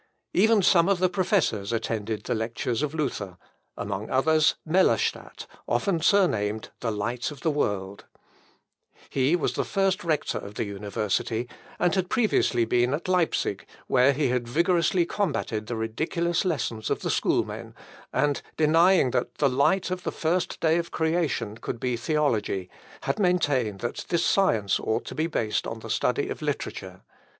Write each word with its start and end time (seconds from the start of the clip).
Even 0.33 0.63
some 0.63 0.89
of 0.89 0.97
the 0.97 1.09
professors 1.11 1.71
attended 1.71 2.23
the 2.23 2.33
lectures 2.33 2.81
of 2.81 2.95
Luther, 2.95 3.37
among 3.77 4.09
others, 4.09 4.55
Mellerstadt, 4.67 5.45
often 5.67 6.01
surnamed, 6.01 6.69
"The 6.79 6.89
Light 6.89 7.29
of 7.29 7.41
the 7.41 7.51
World." 7.51 8.05
He 9.11 9.35
was 9.35 9.53
the 9.53 9.63
first 9.63 10.03
rector 10.03 10.39
of 10.39 10.55
the 10.55 10.63
university, 10.63 11.47
and 11.77 11.93
had 11.93 12.09
previously 12.09 12.65
been 12.65 12.95
at 12.95 13.07
Leipsic, 13.07 13.67
where 13.85 14.11
he 14.11 14.29
had 14.29 14.47
vigorously 14.47 15.05
combated 15.05 15.67
the 15.67 15.75
ridiculous 15.75 16.45
lessons 16.45 16.89
of 16.89 17.01
the 17.03 17.11
schoolmen, 17.11 17.75
and 18.11 18.41
denying 18.57 19.11
that 19.11 19.35
"the 19.35 19.49
light 19.49 19.91
of 19.91 20.01
the 20.01 20.11
first 20.11 20.59
day 20.59 20.79
of 20.79 20.89
creation 20.89 21.57
could 21.57 21.79
be 21.79 21.95
theology," 21.95 22.71
had 23.01 23.19
maintained 23.19 23.81
that 23.81 24.05
this 24.09 24.25
science 24.25 24.79
ought 24.79 25.05
to 25.05 25.13
be 25.13 25.27
based 25.27 25.67
on 25.67 25.77
the 25.81 25.91
study 25.91 26.27
of 26.29 26.41
literature. 26.41 27.01